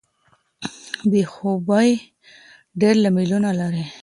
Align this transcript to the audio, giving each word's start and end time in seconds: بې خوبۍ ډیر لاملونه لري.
بې 1.09 1.21
خوبۍ 1.33 1.91
ډیر 2.81 2.95
لاملونه 3.03 3.49
لري. 3.59 3.85